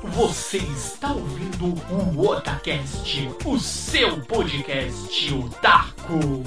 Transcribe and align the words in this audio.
Você 0.00 0.58
está 0.58 1.12
ouvindo 1.12 1.74
o 2.14 2.28
Otacast, 2.28 3.28
o 3.44 3.58
seu 3.58 4.20
podcast 4.22 5.34
otaku. 5.34 6.44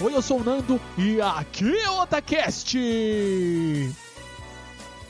Oi, 0.00 0.14
eu 0.14 0.22
sou 0.22 0.40
o 0.40 0.44
Nando 0.44 0.80
e 0.96 1.20
aqui 1.20 1.76
é 1.76 1.90
o 1.90 2.00
Otacast! 2.00 2.78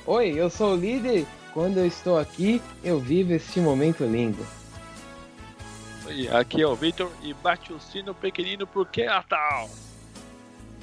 Oi, 0.06 0.32
eu 0.34 0.50
sou 0.50 0.72
o 0.72 0.76
líder. 0.76 1.24
Quando 1.54 1.78
eu 1.78 1.86
estou 1.86 2.18
aqui, 2.18 2.60
eu 2.82 2.98
vivo 2.98 3.32
este 3.32 3.60
momento 3.60 4.04
lindo. 4.04 4.59
Aqui 6.32 6.62
é 6.62 6.66
o 6.66 6.74
Victor 6.74 7.10
e 7.22 7.32
bate 7.32 7.72
o 7.72 7.80
sino 7.80 8.14
pequenino 8.14 8.66
porque 8.66 9.02
é 9.02 9.06
Natal. 9.06 9.68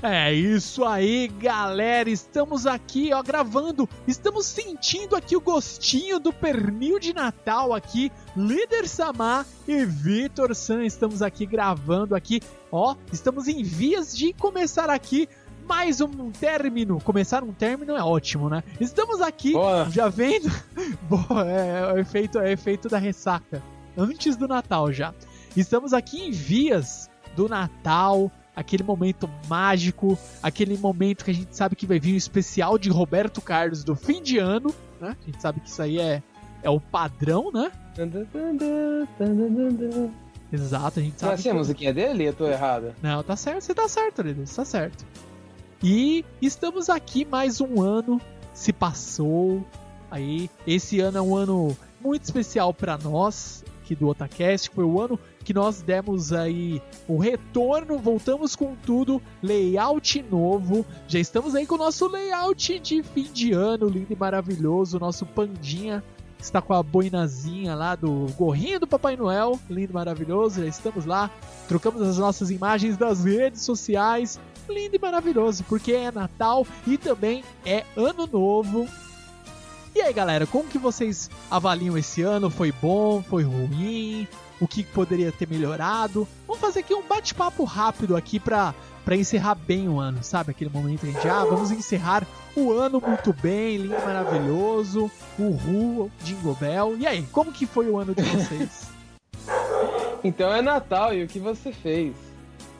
É 0.01 0.31
isso 0.31 0.85
aí, 0.85 1.27
galera. 1.27 2.09
Estamos 2.09 2.67
aqui, 2.67 3.11
ó, 3.11 3.23
gravando. 3.23 3.89
Estamos 4.07 4.45
sentindo 4.45 5.15
aqui 5.15 5.35
o 5.35 5.41
gostinho 5.41 6.19
do 6.19 6.31
pernil 6.31 6.99
de 6.99 7.13
Natal 7.13 7.73
aqui. 7.73 8.11
Líder 8.35 8.87
Samar 8.87 9.45
e 9.67 9.83
Vitor 9.85 10.53
San 10.53 10.85
estamos 10.85 11.23
aqui 11.23 11.47
gravando 11.47 12.15
aqui. 12.15 12.41
Ó, 12.71 12.95
estamos 13.11 13.47
em 13.47 13.63
vias 13.63 14.15
de 14.15 14.33
começar 14.33 14.89
aqui 14.89 15.27
mais 15.67 15.99
um 15.99 16.31
término. 16.31 17.01
Começar 17.01 17.43
um 17.43 17.51
término 17.51 17.95
é 17.95 18.03
ótimo, 18.03 18.49
né? 18.49 18.63
Estamos 18.79 19.19
aqui 19.19 19.53
Boa. 19.53 19.89
já 19.89 20.07
vendo. 20.09 20.49
Boa, 21.09 21.49
é, 21.49 21.79
é 21.79 21.93
o 21.93 21.97
efeito, 21.97 22.37
é 22.37 22.43
o 22.43 22.47
efeito 22.47 22.87
da 22.87 22.99
ressaca. 22.99 23.63
Antes 23.97 24.35
do 24.35 24.47
Natal 24.47 24.91
já. 24.93 25.13
Estamos 25.55 25.91
aqui 25.93 26.21
em 26.21 26.31
vias 26.31 27.09
do 27.35 27.49
Natal, 27.49 28.31
aquele 28.55 28.83
momento 28.83 29.29
mágico, 29.47 30.17
aquele 30.41 30.77
momento 30.77 31.25
que 31.25 31.31
a 31.31 31.33
gente 31.33 31.55
sabe 31.55 31.75
que 31.75 31.85
vai 31.87 31.99
vir 31.99 32.13
o 32.13 32.17
especial 32.17 32.77
de 32.77 32.89
Roberto 32.89 33.41
Carlos 33.41 33.83
do 33.83 33.95
fim 33.95 34.21
de 34.21 34.37
ano, 34.37 34.73
né? 35.01 35.15
A 35.21 35.25
gente 35.25 35.41
sabe 35.41 35.59
que 35.59 35.69
isso 35.69 35.81
aí 35.81 35.99
é, 35.99 36.21
é 36.61 36.69
o 36.69 36.79
padrão, 36.79 37.51
né? 37.51 37.71
Exato, 40.53 40.99
a 40.99 41.03
gente 41.03 41.15
é 41.15 41.19
sabe. 41.19 41.33
a 41.33 41.37
que- 41.37 41.53
musiquinha 41.53 41.93
dele? 41.93 42.25
Eu 42.25 42.33
tô 42.33 42.47
errado. 42.47 42.93
Não, 43.01 43.23
tá 43.23 43.35
certo, 43.35 43.61
você 43.61 43.73
tá 43.73 43.87
certo, 43.87 44.21
líder, 44.21 44.45
você 44.47 44.55
tá 44.55 44.65
certo. 44.65 45.05
E 45.83 46.23
estamos 46.41 46.89
aqui 46.89 47.25
mais 47.25 47.59
um 47.61 47.81
ano 47.81 48.21
se 48.53 48.71
passou. 48.73 49.65
Aí, 50.09 50.49
esse 50.65 50.99
ano 50.99 51.17
é 51.17 51.21
um 51.21 51.35
ano 51.35 51.75
muito 52.01 52.23
especial 52.23 52.73
pra 52.73 52.97
nós 52.97 53.63
aqui 53.87 53.95
do 53.95 54.07
Otacast, 54.07 54.69
foi 54.69 54.83
o 54.83 54.99
ano 54.99 55.17
que 55.45 55.53
nós 55.53 55.81
demos 55.81 56.33
aí 56.33 56.81
o 57.07 57.17
retorno, 57.17 57.97
voltamos 57.97 58.53
com 58.53 58.75
tudo, 58.75 59.21
layout 59.41 60.21
novo. 60.29 60.85
Já 61.07 61.19
estamos 61.19 61.55
aí 61.55 61.65
com 61.65 61.75
o 61.75 61.77
nosso 61.77 62.07
layout 62.07 62.79
de 62.79 63.01
fim 63.01 63.31
de 63.31 63.53
ano, 63.53 63.87
lindo 63.87 64.11
e 64.11 64.15
maravilhoso, 64.15 64.99
nosso 64.99 65.25
pandinha 65.25 66.03
está 66.39 66.61
com 66.61 66.73
a 66.73 66.83
boinazinha 66.83 67.73
lá 67.73 67.95
do 67.95 68.27
gorrinho 68.37 68.79
do 68.79 68.85
Papai 68.85 69.15
Noel, 69.15 69.59
lindo 69.69 69.91
e 69.91 69.93
maravilhoso. 69.93 70.61
Já 70.61 70.67
estamos 70.67 71.05
lá, 71.05 71.31
trocamos 71.67 72.01
as 72.01 72.17
nossas 72.17 72.51
imagens 72.51 72.97
das 72.97 73.23
redes 73.23 73.61
sociais, 73.61 74.39
lindo 74.69 74.95
e 74.95 74.99
maravilhoso, 74.99 75.63
porque 75.63 75.93
é 75.93 76.11
Natal 76.11 76.67
e 76.85 76.97
também 76.97 77.43
é 77.65 77.83
Ano 77.95 78.27
Novo. 78.27 78.87
E 79.97 80.01
aí, 80.03 80.13
galera, 80.13 80.45
como 80.45 80.69
que 80.69 80.77
vocês 80.77 81.27
avaliam 81.49 81.97
esse 81.97 82.21
ano? 82.21 82.51
Foi 82.51 82.71
bom? 82.71 83.23
Foi 83.23 83.41
ruim? 83.41 84.27
O 84.59 84.67
que 84.67 84.83
poderia 84.83 85.31
ter 85.31 85.49
melhorado? 85.49 86.27
Vamos 86.45 86.61
fazer 86.61 86.81
aqui 86.81 86.93
um 86.93 87.01
bate-papo 87.01 87.63
rápido 87.63 88.15
aqui 88.15 88.39
pra, 88.39 88.75
pra 89.03 89.15
encerrar 89.15 89.55
bem 89.55 89.89
o 89.89 89.99
ano, 89.99 90.23
sabe? 90.23 90.51
Aquele 90.51 90.69
momento 90.69 91.07
em 91.07 91.13
que, 91.13 91.27
ah, 91.27 91.43
vamos 91.45 91.71
encerrar 91.71 92.27
o 92.55 92.71
ano 92.71 93.01
muito 93.03 93.33
bem, 93.33 93.77
lindo, 93.77 93.95
maravilhoso, 94.05 95.09
uhul, 95.39 96.11
Jingle 96.23 96.53
Bell. 96.53 96.95
E 96.99 97.07
aí, 97.07 97.23
como 97.31 97.51
que 97.51 97.65
foi 97.65 97.89
o 97.89 97.97
ano 97.97 98.13
de 98.13 98.21
vocês? 98.21 98.95
Então 100.23 100.53
é 100.53 100.61
Natal 100.61 101.13
e 101.13 101.23
o 101.23 101.27
que 101.27 101.39
você 101.39 101.71
fez? 101.71 102.13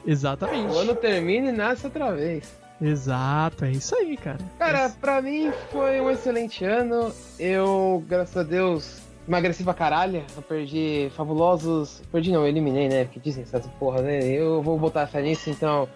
Exatamente. 0.04 0.72
O 0.72 0.78
ano 0.78 0.94
termina 0.94 1.48
e 1.48 1.52
nasce 1.52 1.86
outra 1.86 2.14
vez. 2.14 2.57
Exato, 2.80 3.64
é 3.64 3.72
isso 3.72 3.94
aí, 3.96 4.16
cara. 4.16 4.38
Cara, 4.58 4.90
pra 5.00 5.20
mim 5.20 5.50
foi 5.70 6.00
um 6.00 6.10
excelente 6.10 6.64
ano. 6.64 7.12
Eu, 7.38 8.04
graças 8.06 8.36
a 8.36 8.42
Deus, 8.42 9.00
emagreci 9.26 9.64
pra 9.64 9.74
caralho. 9.74 10.22
Eu 10.36 10.42
perdi 10.42 11.10
fabulosos. 11.16 12.00
Perdi 12.12 12.30
não, 12.30 12.42
eu 12.42 12.48
eliminei, 12.48 12.88
né? 12.88 13.04
Porque 13.04 13.20
dizem 13.20 13.42
essas 13.42 13.66
porra, 13.78 14.02
né? 14.02 14.24
Eu 14.24 14.62
vou 14.62 14.78
botar 14.78 15.06
fé 15.06 15.20
nisso, 15.20 15.50
então. 15.50 15.88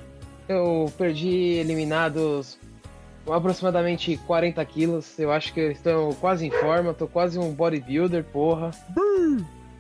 Eu 0.48 0.93
perdi 0.98 1.54
eliminados 1.54 2.59
aproximadamente 3.31 4.16
40 4.26 4.64
quilos. 4.64 5.19
Eu 5.19 5.31
acho 5.31 5.54
que 5.54 5.60
eu 5.60 5.70
estou 5.70 6.14
quase 6.16 6.47
em 6.47 6.50
forma, 6.50 6.93
tô 6.93 7.06
quase 7.06 7.38
um 7.38 7.53
bodybuilder, 7.53 8.25
porra. 8.25 8.72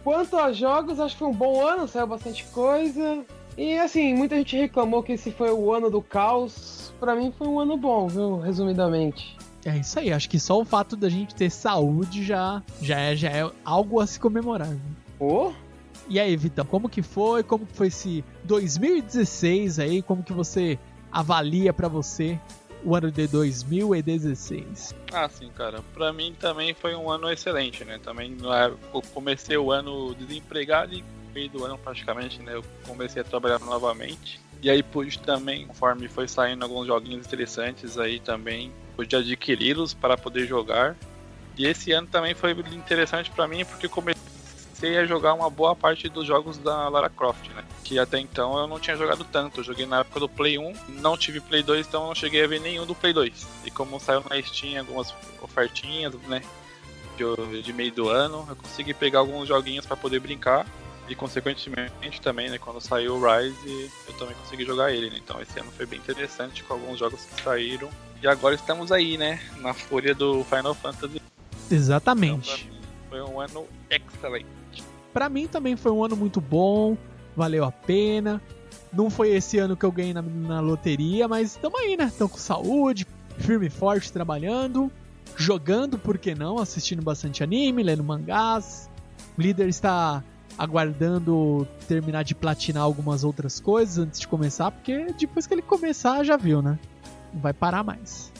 Quanto 0.04 0.36
a 0.36 0.52
jogos, 0.52 0.98
acho 0.98 1.14
que 1.14 1.20
foi 1.20 1.28
um 1.28 1.34
bom 1.34 1.64
ano, 1.64 1.86
saiu 1.86 2.06
bastante 2.06 2.44
coisa. 2.46 3.24
E 3.56 3.76
assim, 3.78 4.14
muita 4.14 4.36
gente 4.36 4.56
reclamou 4.56 5.02
que 5.02 5.12
esse 5.12 5.30
foi 5.30 5.50
o 5.50 5.72
ano 5.72 5.90
do 5.90 6.00
caos. 6.00 6.91
Pra 7.02 7.16
mim 7.16 7.32
foi 7.36 7.48
um 7.48 7.58
ano 7.58 7.76
bom, 7.76 8.06
viu? 8.06 8.38
Resumidamente. 8.38 9.36
É 9.64 9.76
isso 9.76 9.98
aí, 9.98 10.12
acho 10.12 10.30
que 10.30 10.38
só 10.38 10.60
o 10.60 10.64
fato 10.64 10.94
da 10.94 11.08
gente 11.08 11.34
ter 11.34 11.50
saúde 11.50 12.22
já, 12.24 12.62
já, 12.80 12.96
é, 13.00 13.16
já 13.16 13.28
é 13.28 13.50
algo 13.64 13.98
a 13.98 14.06
se 14.06 14.20
comemorar. 14.20 14.68
né? 14.68 14.78
Ô? 15.18 15.52
E 16.08 16.20
aí, 16.20 16.36
Vitão, 16.36 16.64
como 16.64 16.88
que 16.88 17.02
foi? 17.02 17.42
Como 17.42 17.66
que 17.66 17.72
foi 17.74 17.88
esse 17.88 18.24
2016 18.44 19.80
aí? 19.80 20.00
Como 20.00 20.22
que 20.22 20.32
você 20.32 20.78
avalia 21.10 21.72
pra 21.72 21.88
você 21.88 22.38
o 22.84 22.94
ano 22.94 23.10
de 23.10 23.26
2016? 23.26 24.94
Ah, 25.12 25.28
sim, 25.28 25.50
cara. 25.56 25.80
Pra 25.94 26.12
mim 26.12 26.36
também 26.38 26.72
foi 26.72 26.94
um 26.94 27.10
ano 27.10 27.28
excelente, 27.28 27.84
né? 27.84 27.98
Também 28.00 28.30
não 28.30 28.54
é- 28.54 28.72
eu 28.94 29.02
comecei 29.12 29.56
o 29.56 29.72
ano 29.72 30.14
desempregado 30.14 30.94
e 30.94 30.98
no 31.02 31.34
meio 31.34 31.50
do 31.50 31.64
ano 31.64 31.76
praticamente, 31.78 32.40
né? 32.42 32.54
Eu 32.54 32.64
comecei 32.86 33.22
a 33.22 33.24
trabalhar 33.24 33.58
novamente. 33.58 34.40
E 34.62 34.70
aí 34.70 34.80
pude 34.80 35.18
também, 35.18 35.66
conforme 35.66 36.06
foi 36.06 36.28
saindo 36.28 36.62
alguns 36.62 36.86
joguinhos 36.86 37.26
interessantes 37.26 37.98
aí 37.98 38.20
também, 38.20 38.72
pude 38.96 39.16
adquiri-los 39.16 39.92
para 39.92 40.16
poder 40.16 40.46
jogar. 40.46 40.96
E 41.58 41.66
esse 41.66 41.90
ano 41.90 42.06
também 42.06 42.32
foi 42.32 42.52
interessante 42.52 43.28
pra 43.32 43.48
mim 43.48 43.64
porque 43.64 43.88
comecei 43.88 44.98
a 44.98 45.04
jogar 45.04 45.34
uma 45.34 45.50
boa 45.50 45.74
parte 45.74 46.08
dos 46.08 46.24
jogos 46.24 46.58
da 46.58 46.88
Lara 46.88 47.10
Croft, 47.10 47.48
né? 47.48 47.64
Que 47.82 47.98
até 47.98 48.20
então 48.20 48.56
eu 48.56 48.68
não 48.68 48.78
tinha 48.78 48.96
jogado 48.96 49.24
tanto. 49.24 49.58
Eu 49.60 49.64
joguei 49.64 49.84
na 49.84 50.00
época 50.00 50.20
do 50.20 50.28
Play 50.28 50.56
1, 50.56 50.74
não 51.00 51.16
tive 51.16 51.40
Play 51.40 51.64
2, 51.64 51.88
então 51.88 52.06
não 52.06 52.14
cheguei 52.14 52.44
a 52.44 52.46
ver 52.46 52.60
nenhum 52.60 52.86
do 52.86 52.94
Play 52.94 53.12
2. 53.12 53.46
E 53.64 53.70
como 53.70 53.98
saiu 53.98 54.24
na 54.30 54.40
Steam 54.40 54.78
algumas 54.78 55.12
ofertinhas, 55.40 56.14
né? 56.28 56.40
De, 57.16 57.62
de 57.62 57.72
meio 57.72 57.92
do 57.92 58.08
ano, 58.08 58.46
eu 58.48 58.54
consegui 58.54 58.94
pegar 58.94 59.18
alguns 59.18 59.48
joguinhos 59.48 59.84
para 59.84 59.96
poder 59.96 60.20
brincar. 60.20 60.64
E 61.08 61.14
consequentemente 61.14 62.20
também, 62.20 62.48
né? 62.48 62.58
Quando 62.58 62.80
saiu 62.80 63.16
o 63.16 63.20
Rise, 63.20 63.90
eu 64.06 64.14
também 64.14 64.34
consegui 64.36 64.64
jogar 64.64 64.92
ele, 64.92 65.10
né? 65.10 65.18
Então 65.22 65.40
esse 65.40 65.58
ano 65.58 65.70
foi 65.72 65.84
bem 65.84 65.98
interessante 65.98 66.62
com 66.62 66.74
alguns 66.74 66.98
jogos 66.98 67.24
que 67.24 67.42
saíram. 67.42 67.88
E 68.22 68.26
agora 68.26 68.54
estamos 68.54 68.92
aí, 68.92 69.18
né? 69.18 69.40
Na 69.58 69.74
fúria 69.74 70.14
do 70.14 70.44
Final 70.44 70.74
Fantasy. 70.74 71.16
Então, 71.16 71.76
Exatamente. 71.76 72.66
mim, 72.66 72.80
foi 73.10 73.20
um 73.22 73.40
ano 73.40 73.66
excelente. 73.90 74.46
Pra 75.12 75.28
mim 75.28 75.46
também 75.46 75.76
foi 75.76 75.90
um 75.90 76.04
ano 76.04 76.16
muito 76.16 76.40
bom, 76.40 76.96
valeu 77.36 77.64
a 77.64 77.72
pena. 77.72 78.40
Não 78.92 79.10
foi 79.10 79.30
esse 79.30 79.58
ano 79.58 79.76
que 79.76 79.84
eu 79.84 79.90
ganhei 79.90 80.14
na, 80.14 80.22
na 80.22 80.60
loteria, 80.60 81.26
mas 81.26 81.56
tamo 81.56 81.78
aí, 81.78 81.96
né? 81.96 82.12
Tamo 82.16 82.30
com 82.30 82.38
saúde, 82.38 83.06
firme 83.38 83.66
e 83.66 83.70
forte, 83.70 84.12
trabalhando, 84.12 84.90
jogando, 85.36 85.98
por 85.98 86.16
que 86.16 86.34
não? 86.34 86.58
Assistindo 86.58 87.02
bastante 87.02 87.42
anime, 87.42 87.82
lendo 87.82 88.04
mangás. 88.04 88.88
O 89.36 89.42
líder 89.42 89.68
está 89.68 90.22
aguardando 90.58 91.66
terminar 91.88 92.22
de 92.22 92.34
platinar 92.34 92.82
algumas 92.82 93.24
outras 93.24 93.60
coisas 93.60 93.98
antes 93.98 94.20
de 94.20 94.28
começar, 94.28 94.70
porque 94.70 95.06
depois 95.18 95.46
que 95.46 95.54
ele 95.54 95.62
começar, 95.62 96.24
já 96.24 96.36
viu, 96.36 96.62
né? 96.62 96.78
Não 97.32 97.40
vai 97.40 97.52
parar 97.52 97.82
mais. 97.82 98.32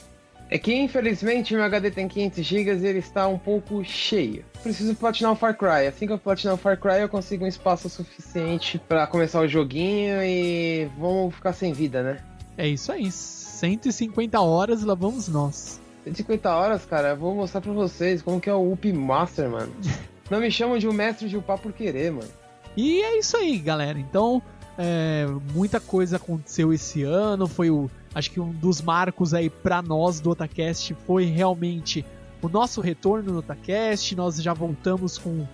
É 0.53 0.59
que 0.59 0.75
infelizmente 0.75 1.55
meu 1.55 1.65
HD 1.65 1.91
tem 1.91 2.07
500 2.07 2.45
GB 2.45 2.73
e 2.73 2.87
ele 2.87 2.99
está 2.99 3.27
um 3.27 3.39
pouco 3.39 3.83
cheio. 3.83 4.45
Preciso 4.63 4.95
platinar 4.95 5.33
o 5.33 5.35
Far 5.35 5.57
Cry. 5.57 5.87
Assim 5.89 6.07
que 6.07 6.13
eu 6.13 6.19
platinar 6.19 6.55
o 6.55 6.59
Far 6.59 6.79
Cry, 6.79 7.01
eu 7.01 7.09
consigo 7.09 7.47
um 7.47 7.49
espaço 7.49 7.89
suficiente 7.89 8.79
pra 8.79 9.07
começar 9.07 9.41
o 9.41 9.49
joguinho 9.49 10.23
e 10.23 10.91
vamos 10.99 11.35
ficar 11.35 11.55
sem 11.55 11.73
vida, 11.73 12.03
né? 12.03 12.19
É 12.59 12.69
isso 12.69 12.93
aí. 12.93 13.11
150 13.11 14.39
horas 14.43 14.83
lá 14.83 14.95
vamos 14.95 15.27
nós. 15.27 15.81
150 16.05 16.55
horas, 16.55 16.85
cara, 16.85 17.09
eu 17.11 17.17
vou 17.17 17.35
mostrar 17.35 17.63
pra 17.63 17.73
vocês 17.73 18.21
como 18.21 18.39
que 18.39 18.51
é 18.51 18.55
o 18.55 18.73
Up 18.73 18.93
Master, 18.93 19.49
mano. 19.49 19.73
Não 20.33 20.41
me 20.41 20.51
chamam 20.51 20.79
de 20.79 20.89
um 20.89 20.95
mestre 20.95 21.29
de 21.29 21.37
upar 21.37 21.59
por 21.59 21.75
querer, 21.75 22.11
mano. 22.11 22.31
E 22.75 23.03
é 23.03 23.19
isso 23.19 23.37
aí, 23.37 23.59
galera. 23.59 23.99
Então, 23.99 24.41
é, 24.79 25.27
muita 25.53 25.79
coisa 25.79 26.17
aconteceu 26.17 26.73
esse 26.73 27.03
ano. 27.03 27.47
Foi 27.47 27.71
o. 27.71 27.91
Acho 28.15 28.31
que 28.31 28.41
um 28.41 28.51
dos 28.51 28.81
marcos 28.81 29.35
aí 29.35 29.51
pra 29.51 29.83
nós 29.83 30.21
do 30.21 30.31
Otacast 30.31 30.95
foi 31.07 31.27
realmente 31.27 32.03
o 32.41 32.49
nosso 32.49 32.81
retorno 32.81 33.31
no 33.31 33.39
Otacast. 33.41 34.17
Nós 34.17 34.43
já 34.43 34.55
voltamos 34.55 35.19
com 35.19 35.47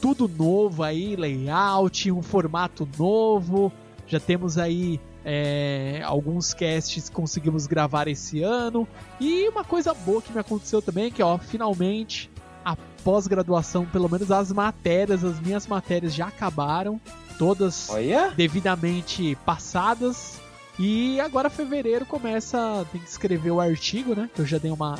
tudo 0.00 0.28
novo 0.28 0.84
aí, 0.84 1.16
layout, 1.16 2.12
um 2.12 2.22
formato 2.22 2.88
novo. 2.96 3.72
Já 4.06 4.20
temos 4.20 4.58
aí 4.58 5.00
é, 5.24 6.02
alguns 6.04 6.54
casts 6.54 7.08
que 7.08 7.16
conseguimos 7.16 7.66
gravar 7.66 8.06
esse 8.06 8.44
ano. 8.44 8.86
E 9.18 9.48
uma 9.48 9.64
coisa 9.64 9.92
boa 9.92 10.22
que 10.22 10.32
me 10.32 10.38
aconteceu 10.38 10.80
também, 10.80 11.06
é 11.06 11.10
que 11.10 11.20
ó, 11.20 11.36
finalmente 11.36 12.30
a 12.64 12.76
pós-graduação, 13.02 13.86
pelo 13.86 14.08
menos 14.08 14.30
as 14.30 14.52
matérias, 14.52 15.24
as 15.24 15.40
minhas 15.40 15.66
matérias 15.66 16.14
já 16.14 16.26
acabaram, 16.28 17.00
todas 17.38 17.88
Olha! 17.90 18.30
devidamente 18.36 19.36
passadas. 19.44 20.38
E 20.78 21.20
agora 21.20 21.50
fevereiro 21.50 22.06
começa, 22.06 22.86
tem 22.90 23.00
que 23.00 23.08
escrever 23.08 23.50
o 23.50 23.60
artigo, 23.60 24.14
né? 24.14 24.30
Que 24.34 24.40
eu 24.40 24.46
já 24.46 24.58
dei 24.58 24.70
uma, 24.70 24.98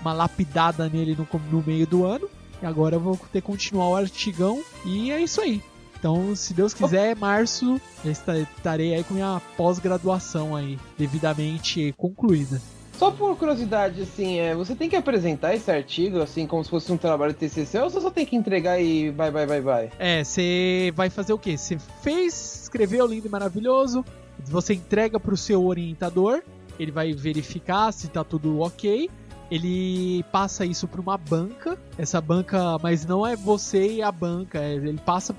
uma 0.00 0.12
lapidada 0.12 0.88
nele 0.88 1.16
no, 1.16 1.40
no 1.50 1.62
meio 1.64 1.86
do 1.86 2.04
ano. 2.04 2.28
E 2.60 2.66
agora 2.66 2.96
eu 2.96 3.00
vou 3.00 3.16
ter 3.16 3.40
que 3.40 3.46
continuar 3.46 3.88
o 3.90 3.96
artigão. 3.96 4.62
E 4.84 5.12
é 5.12 5.20
isso 5.20 5.40
aí. 5.40 5.62
Então, 5.96 6.34
se 6.36 6.52
Deus 6.52 6.74
quiser, 6.74 7.16
março 7.16 7.80
estarei 8.04 8.94
aí 8.94 9.02
com 9.04 9.14
minha 9.14 9.40
pós-graduação 9.56 10.54
aí, 10.54 10.78
devidamente 10.98 11.94
concluída. 11.96 12.60
Só 12.98 13.10
por 13.10 13.36
curiosidade, 13.36 14.02
assim, 14.02 14.38
é, 14.38 14.54
você 14.54 14.74
tem 14.74 14.88
que 14.88 14.96
apresentar 14.96 15.54
esse 15.54 15.70
artigo, 15.70 16.20
assim, 16.20 16.46
como 16.46 16.62
se 16.62 16.70
fosse 16.70 16.92
um 16.92 16.96
trabalho 16.96 17.32
de 17.32 17.38
TCC, 17.40 17.78
ou 17.80 17.90
você 17.90 18.00
só 18.00 18.10
tem 18.10 18.24
que 18.24 18.36
entregar 18.36 18.80
e 18.80 19.10
bye, 19.10 19.30
bye, 19.30 19.46
bye, 19.46 19.60
bye? 19.60 19.90
É, 19.98 20.22
você 20.22 20.92
vai 20.94 21.10
fazer 21.10 21.32
o 21.32 21.38
quê? 21.38 21.56
Você 21.56 21.76
fez, 22.02 22.62
escreveu 22.62 23.06
lindo 23.06 23.26
e 23.26 23.30
maravilhoso, 23.30 24.04
você 24.38 24.74
entrega 24.74 25.18
para 25.18 25.34
o 25.34 25.36
seu 25.36 25.64
orientador, 25.64 26.42
ele 26.78 26.92
vai 26.92 27.12
verificar 27.12 27.92
se 27.92 28.08
tá 28.08 28.22
tudo 28.22 28.60
ok. 28.60 29.10
Ele 29.54 30.24
passa 30.32 30.66
isso 30.66 30.88
para 30.88 31.00
uma 31.00 31.16
banca, 31.16 31.78
essa 31.96 32.20
banca, 32.20 32.76
mas 32.82 33.06
não 33.06 33.24
é 33.24 33.36
você 33.36 33.86
e 33.92 34.02
a 34.02 34.10
banca, 34.10 34.58
é- 34.58 34.74
ele 34.74 34.98
passa 34.98 35.32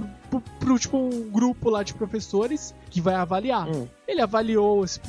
pro, 0.57 0.79
tipo 0.79 0.95
um 0.97 1.29
grupo 1.29 1.69
lá 1.69 1.83
de 1.83 1.93
professores 1.93 2.73
que 2.89 3.01
vai 3.01 3.15
avaliar. 3.15 3.67
Hum. 3.67 3.85
Ele 4.07 4.21
avaliou, 4.21 4.85
esse, 4.85 5.01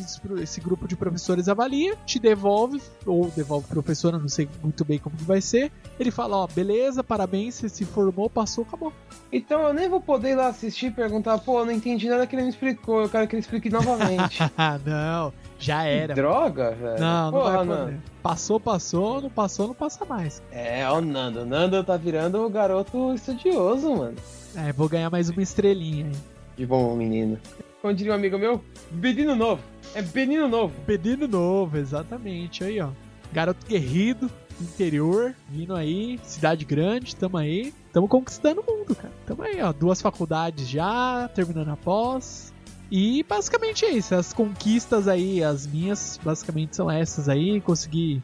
esse 0.42 0.60
grupo 0.60 0.88
de 0.88 0.96
professores 0.96 1.48
avalia, 1.48 1.94
te 2.04 2.18
devolve, 2.18 2.82
ou 3.06 3.30
devolve 3.30 3.66
o 3.66 3.68
professor, 3.68 4.12
eu 4.12 4.18
não 4.18 4.28
sei 4.28 4.48
muito 4.60 4.84
bem 4.84 4.98
como 4.98 5.16
que 5.16 5.22
vai 5.22 5.40
ser. 5.40 5.70
Ele 6.00 6.10
fala, 6.10 6.38
ó, 6.38 6.46
beleza, 6.48 7.04
parabéns, 7.04 7.54
você 7.54 7.68
se 7.68 7.84
formou, 7.84 8.28
passou, 8.28 8.64
acabou. 8.64 8.92
Então 9.32 9.62
eu 9.62 9.72
nem 9.72 9.88
vou 9.88 10.00
poder 10.00 10.30
ir 10.30 10.34
lá 10.34 10.48
assistir 10.48 10.86
e 10.86 10.90
perguntar, 10.90 11.38
pô, 11.38 11.60
eu 11.60 11.66
não 11.66 11.72
entendi 11.72 12.08
nada 12.08 12.26
que 12.26 12.34
ele 12.34 12.42
me 12.42 12.48
explicou, 12.48 13.02
eu 13.02 13.08
quero 13.08 13.28
que 13.28 13.36
ele 13.36 13.40
explique 13.40 13.70
novamente. 13.70 14.38
Ah, 14.58 14.80
não, 14.84 15.32
já 15.58 15.82
Que 15.82 15.88
era. 15.88 16.14
droga, 16.14 16.70
velho. 16.72 17.00
Não, 17.00 17.30
não 17.30 17.38
Porra, 17.40 17.56
vai 17.56 17.66
Nando. 17.66 18.02
Passou, 18.22 18.58
passou, 18.60 19.20
não 19.22 19.30
passou, 19.30 19.68
não 19.68 19.74
passa 19.74 20.04
mais. 20.04 20.42
É, 20.50 20.86
ó 20.88 20.98
o 20.98 21.00
Nando. 21.00 21.40
O 21.42 21.46
Nando 21.46 21.82
tá 21.84 21.96
virando 21.96 22.44
o 22.44 22.50
garoto 22.50 23.14
estudioso, 23.14 23.94
mano. 23.96 24.16
É, 24.54 24.72
vou 24.72 24.88
ganhar 24.88 25.10
mais 25.10 25.28
uma 25.28 25.42
estrelinha 25.42 26.06
aí. 26.06 26.12
De 26.56 26.66
bom 26.66 26.94
menino. 26.96 27.38
Como 27.82 27.92
diria 27.94 28.12
um 28.12 28.16
amigo 28.16 28.38
meu, 28.38 28.62
menino 28.90 29.36
novo. 29.36 29.62
É 29.94 30.02
menino 30.02 30.48
novo. 30.48 30.74
Pedido 30.86 31.28
novo, 31.28 31.76
exatamente. 31.76 32.64
Aí, 32.64 32.80
ó. 32.80 32.88
Garoto 33.32 33.66
guerrido, 33.66 34.30
interior, 34.60 35.34
vindo 35.48 35.74
aí, 35.74 36.18
cidade 36.22 36.64
grande, 36.64 37.14
tamo 37.14 37.36
aí. 37.36 37.72
Tamo 37.92 38.08
conquistando 38.08 38.62
o 38.66 38.70
mundo, 38.70 38.94
cara. 38.94 39.12
Tamo 39.26 39.42
aí, 39.42 39.60
ó. 39.62 39.72
Duas 39.72 40.00
faculdades 40.00 40.68
já, 40.68 41.28
terminando 41.34 41.68
a 41.70 41.76
pós. 41.76 42.52
E 42.90 43.24
basicamente 43.28 43.84
é 43.84 43.90
isso. 43.90 44.14
As 44.14 44.32
conquistas 44.32 45.08
aí, 45.08 45.42
as 45.42 45.66
minhas, 45.66 46.20
basicamente 46.22 46.76
são 46.76 46.90
essas 46.90 47.28
aí. 47.28 47.60
Consegui 47.60 48.22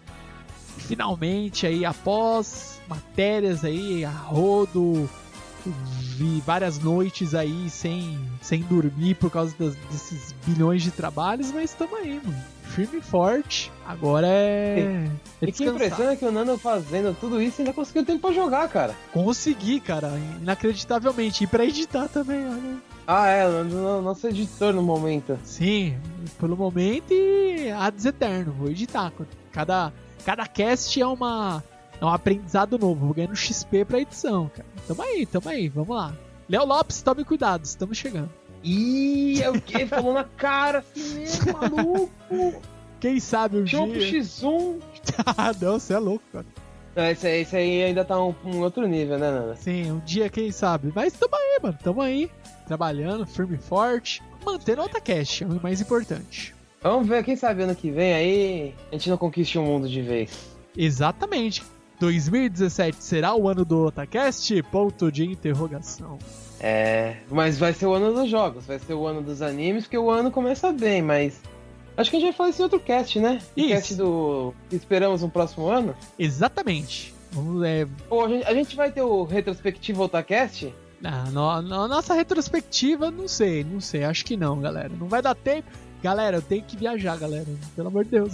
finalmente 0.79 1.67
aí, 1.67 1.85
após 1.85 2.81
matérias 2.89 3.65
aí, 3.65 4.05
a 4.05 4.11
rodo. 4.11 5.09
Vi 6.17 6.43
várias 6.45 6.77
noites 6.81 7.37
aí 7.37 7.71
sem, 7.71 8.19
sem 8.41 8.63
dormir 8.63 9.15
por 9.15 9.31
causa 9.31 9.55
das- 9.57 9.77
desses 9.93 10.35
bilhões 10.45 10.83
de 10.83 10.91
trabalhos, 10.91 11.53
mas 11.53 11.73
tamo 11.73 11.95
aí, 11.97 12.21
mano. 12.25 12.43
Firme 12.65 12.99
e 12.99 13.01
forte. 13.03 13.71
Agora 13.87 14.27
é. 14.27 15.07
é 15.41 15.47
E 15.47 15.53
que 15.53 15.65
impressão 15.65 16.09
é 16.11 16.17
que 16.17 16.25
o 16.25 16.33
Nando 16.33 16.59
fazendo 16.59 17.17
tudo 17.21 17.41
isso 17.41 17.61
ainda 17.61 17.73
conseguiu 17.73 18.05
tempo 18.05 18.21
pra 18.23 18.33
jogar, 18.33 18.69
cara. 18.69 18.97
Consegui, 19.13 19.79
cara, 19.79 20.19
inacreditavelmente. 20.41 21.45
E 21.45 21.47
pra 21.47 21.65
editar 21.65 22.09
também, 22.09 22.45
olha. 22.45 22.92
Ah, 23.07 23.27
é, 23.29 23.49
nosso 24.01 24.27
editor 24.29 24.73
no 24.73 24.83
momento. 24.83 25.39
Sim, 25.45 25.97
pelo 26.39 26.57
momento 26.57 27.13
e 27.13 27.71
Hades 27.71 28.05
Eterno. 28.05 28.53
Vou 28.53 28.69
editar. 28.71 29.13
Cada, 29.51 29.93
cada 30.25 30.47
cast 30.47 31.01
é 31.01 31.07
uma. 31.07 31.63
É 32.01 32.05
um 32.05 32.09
aprendizado 32.09 32.79
novo. 32.79 33.07
Vou 33.07 33.15
ganhando 33.15 33.37
XP 33.37 33.85
pra 33.85 34.01
edição, 34.01 34.51
cara. 34.55 34.67
Tamo 34.87 35.03
aí, 35.03 35.27
tamo 35.27 35.49
aí, 35.49 35.69
vamos 35.69 35.95
lá. 35.97 36.13
Léo 36.49 36.65
Lopes, 36.67 37.03
tome 37.03 37.25
cuidado, 37.25 37.65
estamos 37.65 37.97
chegando. 37.99 38.31
Ih, 38.63 39.43
é 39.43 39.51
o 39.51 39.61
que? 39.61 39.75
Ele 39.77 39.87
falou 39.87 40.13
na 40.15 40.25
cara 40.25 40.79
assim 40.79 41.19
mesmo, 41.19 41.53
maluco. 41.53 42.11
Quem 43.01 43.19
sabe 43.19 43.57
um 43.59 43.67
Chama 43.67 43.89
pro 43.89 43.99
dia. 43.99 44.21
X1. 44.21 44.79
Ah, 45.37 45.53
não, 45.61 45.81
você 45.81 45.95
é 45.95 45.99
louco, 45.99 46.25
cara. 46.33 46.47
Não, 46.95 47.05
esse, 47.07 47.27
aí- 47.27 47.41
esse 47.43 47.57
aí 47.57 47.83
ainda 47.83 48.05
tá 48.05 48.23
um, 48.23 48.33
um 48.45 48.61
outro 48.61 48.87
nível, 48.87 49.19
né, 49.19 49.31
Nando? 49.33 49.57
Sim, 49.57 49.91
um 49.93 49.99
dia, 50.01 50.29
quem 50.29 50.53
sabe. 50.53 50.93
Mas 50.95 51.13
tamo 51.15 51.35
aí, 51.35 51.59
mano. 51.61 51.79
Tamo 51.83 52.01
aí. 52.01 52.31
Trabalhando, 52.73 53.27
firme 53.27 53.57
e 53.57 53.59
forte. 53.59 54.23
Mantendo 54.43 54.81
alta 54.81 54.99
cash, 54.99 55.43
é 55.43 55.45
o 55.45 55.63
mais 55.63 55.83
importante. 55.83 56.55
Vamos 56.81 57.07
ver, 57.07 57.23
quem 57.23 57.37
sabe 57.37 57.65
ano 57.65 57.77
que 57.77 57.91
vem 57.91 58.15
aí 58.15 58.75
a 58.91 58.95
gente 58.95 59.11
não 59.11 59.19
conquiste 59.19 59.59
o 59.59 59.63
mundo 59.63 59.87
de 59.87 60.01
vez. 60.01 60.57
Exatamente. 60.75 61.63
2017 62.01 62.97
será 62.99 63.35
o 63.35 63.47
ano 63.47 63.63
do 63.63 63.89
Otacast? 63.89 64.63
Ponto 64.71 65.13
de 65.13 65.27
interrogação. 65.27 66.19
É, 66.59 67.17
mas 67.31 67.59
vai 67.59 67.75
ser 67.75 67.85
o 67.85 67.93
ano 67.93 68.15
dos 68.15 68.31
jogos, 68.31 68.65
vai 68.65 68.79
ser 68.79 68.95
o 68.95 69.07
ano 69.07 69.21
dos 69.21 69.43
animes, 69.43 69.85
porque 69.85 69.99
o 69.99 70.11
ano 70.11 70.31
começa 70.31 70.73
bem, 70.73 71.03
mas. 71.03 71.43
Acho 71.95 72.11
que 72.11 72.17
a 72.17 72.21
gente 72.21 72.31
vai 72.31 72.37
falar 72.37 72.49
isso 72.49 72.63
em 72.63 72.65
outro 72.65 72.81
cast, 72.81 73.21
né? 73.21 73.39
O 73.55 73.61
Isso. 73.61 73.69
cast 73.69 73.95
do. 73.97 74.55
que 74.71 74.77
Esperamos 74.77 75.21
no 75.21 75.29
próximo 75.29 75.67
ano. 75.67 75.95
Exatamente. 76.19 77.13
Vamos, 77.33 77.63
é, 77.65 77.87
Pô, 78.09 78.25
a 78.25 78.29
gente, 78.29 78.47
a 78.47 78.55
gente 78.55 78.75
vai 78.75 78.91
ter 78.91 79.03
o 79.03 79.25
retrospectivo 79.25 80.05
Otacast? 80.05 80.73
Na, 81.03 81.25
no- 81.31 81.61
na 81.63 81.89
nossa 81.89 82.15
retrospectiva, 82.15 83.11
não 83.11 83.27
sei, 83.29 83.65
não 83.65 83.81
sei. 83.81 84.05
Acho 84.05 84.25
que 84.25 84.37
não, 84.37 84.61
galera. 84.61 84.91
Não 84.99 85.09
vai 85.09 85.21
dar 85.21 85.35
tempo. 85.35 85.69
Galera, 86.03 86.39
eu 86.39 86.43
tenho 86.43 86.63
que 86.65 86.77
viajar, 86.77 87.17
galera. 87.19 87.47
Pelo 87.77 87.89
amor 87.89 88.05
de 88.05 88.11
Deus. 88.11 88.33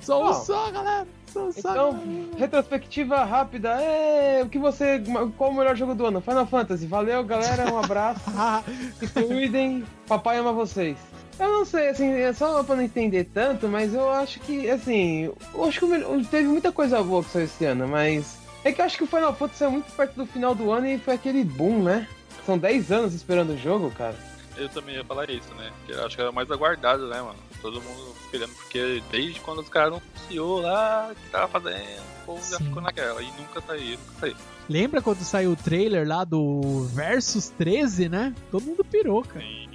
Sou 0.00 0.32
só, 0.34 0.70
galera. 0.70 1.06
Sou 1.32 1.52
só. 1.52 1.58
Então, 1.70 1.92
galera. 1.92 2.36
retrospectiva 2.38 3.24
rápida. 3.24 3.70
É. 3.80 4.42
O 4.42 4.48
que 4.48 4.58
você. 4.58 5.02
Qual 5.36 5.50
o 5.50 5.54
melhor 5.54 5.76
jogo 5.76 5.94
do 5.94 6.06
ano? 6.06 6.20
Final 6.20 6.46
Fantasy. 6.46 6.86
Valeu, 6.86 7.22
galera. 7.24 7.72
Um 7.72 7.78
abraço. 7.78 8.20
Se 9.00 9.06
cuidem. 9.24 9.84
Papai 10.06 10.38
ama 10.38 10.52
vocês. 10.52 10.96
Eu 11.38 11.52
não 11.52 11.64
sei, 11.66 11.88
assim, 11.90 12.08
é 12.12 12.32
só 12.32 12.62
pra 12.64 12.76
não 12.76 12.82
entender 12.82 13.24
tanto, 13.24 13.68
mas 13.68 13.92
eu 13.92 14.08
acho 14.10 14.40
que, 14.40 14.70
assim, 14.70 15.30
eu 15.54 15.64
acho 15.64 15.80
que 15.80 16.24
teve 16.30 16.48
muita 16.48 16.72
coisa 16.72 17.02
boa 17.02 17.22
que 17.22 17.28
saiu 17.28 17.44
esse 17.44 17.62
ano, 17.66 17.86
mas 17.86 18.38
é 18.64 18.72
que 18.72 18.80
eu 18.80 18.84
acho 18.86 18.96
que 18.96 19.04
o 19.04 19.06
Final 19.06 19.34
Fantasy 19.34 19.58
saiu 19.58 19.70
muito 19.72 19.92
perto 19.92 20.14
do 20.14 20.24
final 20.24 20.54
do 20.54 20.70
ano 20.72 20.86
e 20.86 20.96
foi 20.96 21.12
aquele 21.12 21.44
boom, 21.44 21.82
né? 21.82 22.08
São 22.46 22.56
10 22.56 22.92
anos 22.92 23.12
esperando 23.12 23.54
o 23.54 23.58
jogo, 23.58 23.90
cara. 23.90 24.14
Eu 24.56 24.68
também 24.68 24.94
ia 24.94 25.04
falar 25.04 25.28
isso, 25.28 25.52
né? 25.54 25.70
Que 25.84 25.92
eu 25.92 26.06
acho 26.06 26.14
que 26.14 26.22
era 26.22 26.30
o 26.30 26.34
mais 26.34 26.50
aguardado, 26.50 27.08
né, 27.08 27.20
mano? 27.20 27.36
Todo 27.60 27.82
mundo 27.82 28.14
esperando, 28.24 28.54
porque 28.54 29.02
desde 29.10 29.40
quando 29.40 29.58
os 29.58 29.68
caras 29.68 29.94
anunciou 29.94 30.60
lá 30.60 31.10
que 31.14 31.30
tava 31.30 31.48
fazendo, 31.48 32.00
o 32.22 32.26
povo 32.26 32.50
já 32.50 32.56
Sim. 32.56 32.64
ficou 32.64 32.80
naquela. 32.80 33.20
E 33.20 33.26
nunca 33.32 33.60
saiu, 33.60 33.98
nunca 33.98 34.20
saiu. 34.20 34.36
Lembra 34.68 35.02
quando 35.02 35.18
saiu 35.18 35.50
o 35.50 35.56
trailer 35.56 36.06
lá 36.06 36.24
do 36.24 36.84
Versus 36.94 37.50
13, 37.50 38.08
né? 38.08 38.34
Todo 38.50 38.64
mundo 38.64 38.84
pirou, 38.84 39.22
cara. 39.22 39.44
Sim. 39.44 39.66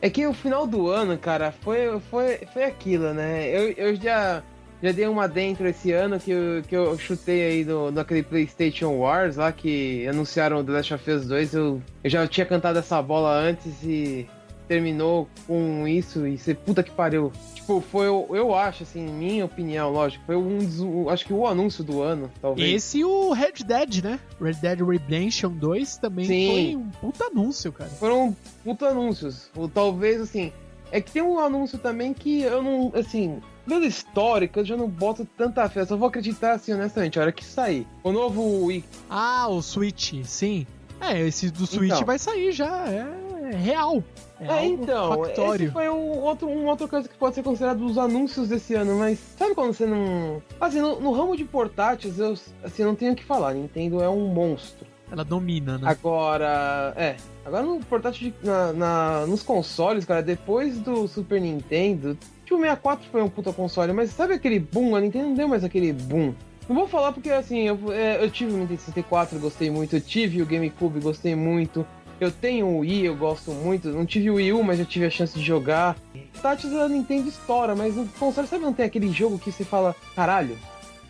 É 0.00 0.08
que 0.08 0.26
o 0.26 0.32
final 0.32 0.66
do 0.66 0.88
ano, 0.88 1.16
cara, 1.18 1.52
foi, 1.52 2.00
foi, 2.10 2.38
foi 2.52 2.64
aquilo, 2.64 3.12
né? 3.12 3.48
Eu, 3.48 3.70
eu 3.72 3.96
já, 3.96 4.42
já 4.82 4.92
dei 4.92 5.06
uma 5.06 5.28
dentro 5.28 5.66
esse 5.68 5.92
ano 5.92 6.18
que 6.18 6.30
eu, 6.32 6.62
que 6.66 6.74
eu 6.76 6.98
chutei 6.98 7.42
aí 7.46 7.64
do, 7.64 7.90
daquele 7.90 8.22
PlayStation 8.22 8.88
Wars 8.96 9.36
lá 9.36 9.52
que 9.52 10.06
anunciaram 10.08 10.58
o 10.58 10.64
The 10.64 10.72
Last 10.72 10.94
of 10.94 11.10
Us 11.10 11.26
2. 11.26 11.54
Eu, 11.54 11.82
eu 12.02 12.10
já 12.10 12.26
tinha 12.26 12.44
cantado 12.44 12.78
essa 12.78 13.00
bola 13.00 13.32
antes 13.32 13.82
e 13.84 14.26
terminou 14.68 15.28
com 15.46 15.86
isso 15.86 16.26
e 16.26 16.38
você 16.38 16.54
puta 16.54 16.82
que 16.82 16.90
pariu. 16.90 17.30
Tipo, 17.54 17.80
foi, 17.80 18.08
o- 18.08 18.26
eu 18.34 18.54
acho, 18.54 18.82
assim, 18.82 19.06
minha 19.06 19.44
opinião, 19.44 19.90
lógico, 19.92 20.24
foi 20.24 20.34
um 20.36 20.58
dos, 20.58 20.80
acho 21.12 21.26
que 21.26 21.32
o 21.32 21.46
anúncio 21.46 21.84
do 21.84 22.00
ano, 22.02 22.30
talvez. 22.40 22.74
Esse 22.74 22.98
e 22.98 23.04
o 23.04 23.32
Red 23.32 23.64
Dead, 23.64 24.02
né? 24.02 24.18
Red 24.40 24.54
Dead 24.54 24.80
Redemption 24.80 25.50
2 25.52 25.96
também 25.98 26.24
Sim. 26.24 26.48
foi 26.50 26.76
um 26.76 26.90
puta 27.12 27.24
anúncio, 27.26 27.70
cara. 27.72 27.90
Foram 27.90 28.34
puta 28.64 28.86
anúncios. 28.88 29.48
Ou 29.54 29.68
talvez, 29.68 30.20
assim. 30.20 30.52
É 30.90 31.00
que 31.00 31.10
tem 31.10 31.22
um 31.22 31.38
anúncio 31.38 31.78
também 31.78 32.12
que 32.12 32.42
eu 32.42 32.62
não. 32.62 32.92
Assim. 32.94 33.40
Pelo 33.66 33.84
histórico, 33.84 34.58
eu 34.60 34.64
já 34.64 34.76
não 34.76 34.88
boto 34.88 35.26
tanta 35.36 35.68
fé. 35.68 35.80
Eu 35.80 35.86
só 35.86 35.96
vou 35.96 36.08
acreditar, 36.08 36.52
assim, 36.54 36.72
honestamente, 36.72 37.18
a 37.18 37.22
hora 37.22 37.32
que 37.32 37.44
sair. 37.44 37.86
O 38.02 38.10
novo 38.12 38.64
Wii. 38.66 38.84
Ah, 39.08 39.48
o 39.48 39.62
Switch, 39.62 40.14
sim. 40.24 40.66
É, 41.00 41.20
esse 41.20 41.50
do 41.50 41.66
Switch 41.66 41.90
Então. 41.92 42.04
vai 42.04 42.18
sair 42.18 42.52
já, 42.52 42.86
é 42.88 43.56
real. 43.56 44.02
É, 44.40 44.46
É, 44.46 44.64
então. 44.66 45.08
factório. 45.10 45.64
Esse 45.66 45.72
foi 45.72 45.88
um 45.88 46.18
outro, 46.20 46.48
uma 46.48 46.70
outra 46.70 46.88
coisa 46.88 47.08
que 47.08 47.14
pode 47.16 47.34
ser 47.34 47.42
considerado 47.42 47.84
os 47.84 47.98
anúncios 47.98 48.48
desse 48.48 48.74
ano, 48.74 48.96
mas 48.98 49.18
sabe 49.38 49.54
quando 49.54 49.72
você 49.72 49.86
não. 49.86 50.42
Assim, 50.60 50.80
no, 50.80 51.00
no 51.00 51.12
ramo 51.12 51.36
de 51.36 51.44
portáteis, 51.44 52.18
eu 52.18 52.34
assim, 52.64 52.82
não 52.84 52.94
tenho 52.94 53.12
o 53.12 53.16
que 53.16 53.24
falar. 53.24 53.54
Nintendo 53.54 54.02
é 54.02 54.08
um 54.08 54.26
monstro. 54.28 54.86
Ela 55.10 55.24
domina, 55.24 55.76
né? 55.76 55.88
Agora, 55.88 56.94
é. 56.96 57.16
Agora 57.44 57.62
no 57.64 57.80
portátil, 57.80 58.30
de- 58.40 58.46
na, 58.46 58.72
na- 58.72 59.26
nos 59.26 59.42
consoles, 59.42 60.04
cara, 60.04 60.22
depois 60.22 60.78
do 60.78 61.06
Super 61.06 61.40
Nintendo, 61.40 62.16
tipo, 62.52 62.56
o 62.56 62.60
64 62.60 63.08
foi 63.10 63.22
um 63.22 63.28
puta 63.28 63.52
console, 63.52 63.92
mas 63.92 64.10
sabe 64.10 64.34
aquele 64.34 64.58
boom? 64.58 64.94
A 64.94 65.00
Nintendo 65.00 65.28
não 65.28 65.34
deu 65.34 65.48
mais 65.48 65.64
aquele 65.64 65.92
boom. 65.92 66.34
Não 66.68 66.76
vou 66.76 66.86
falar 66.86 67.12
porque, 67.12 67.30
assim, 67.30 67.60
eu, 67.60 67.92
é, 67.92 68.22
eu 68.22 68.30
tive 68.30 68.52
o 68.52 68.56
Nintendo 68.56 68.80
64, 68.80 69.38
gostei 69.38 69.70
muito. 69.70 69.96
Eu 69.96 70.00
tive 70.00 70.40
o 70.42 70.46
GameCube, 70.46 71.00
gostei 71.00 71.34
muito. 71.34 71.84
Eu 72.20 72.30
tenho 72.30 72.66
o 72.66 72.78
Wii, 72.78 73.06
eu 73.06 73.16
gosto 73.16 73.50
muito. 73.50 73.88
Não 73.88 74.06
tive 74.06 74.30
o 74.30 74.34
Wii 74.34 74.52
U, 74.52 74.62
mas 74.62 74.78
já 74.78 74.84
tive 74.84 75.06
a 75.06 75.10
chance 75.10 75.36
de 75.36 75.44
jogar. 75.44 75.96
Tátios 76.40 76.72
da 76.72 76.88
Nintendo 76.88 77.28
estoura, 77.28 77.74
mas 77.74 77.96
no 77.96 78.06
console, 78.06 78.46
sabe 78.46 78.62
não 78.62 78.72
tem 78.72 78.86
aquele 78.86 79.10
jogo 79.10 79.38
que 79.38 79.50
você 79.50 79.64
fala, 79.64 79.94
caralho? 80.14 80.56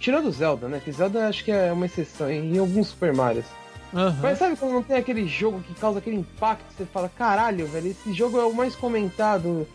Tirando 0.01 0.27
o 0.27 0.33
Zelda, 0.33 0.69
né? 0.69 0.81
Que 0.83 0.91
Zelda 0.91 1.29
acho 1.29 1.45
que 1.45 1.53
é 1.53 1.71
uma 1.73 1.87
exceção, 1.87 2.33
e 2.33 2.59
alguns 2.59 2.89
Super 2.89 3.13
Marios. 3.13 3.47
Aham. 3.95 4.19
Mas 4.23 4.39
sabe 4.39 4.57
quando 4.57 4.73
não 4.73 4.83
tem 4.83 4.97
aquele 4.97 5.29
jogo 5.29 5.61
que 5.61 5.75
causa 5.75 5.99
aquele 5.99 6.17
impacto? 6.17 6.65
Você 6.77 6.87
fala, 6.87 7.11
caralho, 7.11 7.67
velho, 7.67 7.89
esse 7.89 8.13
jogo 8.13 8.41
é 8.41 8.45
o 8.45 8.55
mais 8.55 8.75
comentado. 8.75 9.69